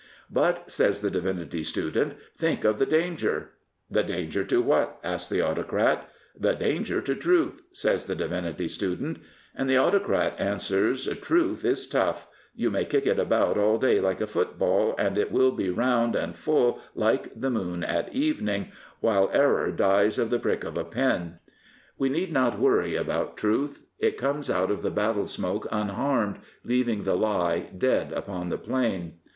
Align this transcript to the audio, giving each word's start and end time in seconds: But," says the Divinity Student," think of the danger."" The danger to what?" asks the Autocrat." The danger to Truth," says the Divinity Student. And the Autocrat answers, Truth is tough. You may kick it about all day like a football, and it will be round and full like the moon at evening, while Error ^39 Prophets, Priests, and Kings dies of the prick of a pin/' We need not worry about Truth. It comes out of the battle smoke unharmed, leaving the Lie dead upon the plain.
But," 0.31 0.71
says 0.71 1.01
the 1.01 1.11
Divinity 1.11 1.61
Student," 1.61 2.15
think 2.39 2.63
of 2.63 2.79
the 2.79 2.87
danger."" 2.87 3.51
The 3.91 4.01
danger 4.01 4.43
to 4.45 4.59
what?" 4.59 4.97
asks 5.03 5.29
the 5.29 5.41
Autocrat." 5.43 6.09
The 6.47 6.53
danger 6.55 7.01
to 7.01 7.13
Truth," 7.13 7.61
says 7.71 8.07
the 8.07 8.15
Divinity 8.15 8.67
Student. 8.67 9.19
And 9.55 9.69
the 9.69 9.77
Autocrat 9.77 10.39
answers, 10.39 11.05
Truth 11.21 11.63
is 11.63 11.85
tough. 11.87 12.27
You 12.55 12.71
may 12.71 12.83
kick 12.83 13.05
it 13.05 13.19
about 13.19 13.59
all 13.59 13.77
day 13.77 13.99
like 14.01 14.19
a 14.19 14.25
football, 14.25 14.95
and 14.97 15.19
it 15.19 15.31
will 15.31 15.51
be 15.51 15.69
round 15.69 16.15
and 16.15 16.35
full 16.35 16.79
like 16.95 17.39
the 17.39 17.51
moon 17.51 17.83
at 17.83 18.11
evening, 18.11 18.71
while 19.01 19.29
Error 19.31 19.67
^39 19.67 19.67
Prophets, 19.67 19.67
Priests, 19.67 19.67
and 19.67 19.67
Kings 19.67 19.77
dies 19.77 20.17
of 20.17 20.29
the 20.31 20.39
prick 20.39 20.63
of 20.63 20.77
a 20.79 20.83
pin/' 20.83 21.39
We 21.99 22.09
need 22.09 22.33
not 22.33 22.57
worry 22.59 22.95
about 22.95 23.37
Truth. 23.37 23.83
It 23.99 24.17
comes 24.17 24.49
out 24.49 24.71
of 24.71 24.81
the 24.81 24.89
battle 24.89 25.27
smoke 25.27 25.67
unharmed, 25.71 26.37
leaving 26.63 27.03
the 27.03 27.13
Lie 27.15 27.69
dead 27.77 28.11
upon 28.13 28.49
the 28.49 28.57
plain. 28.57 29.19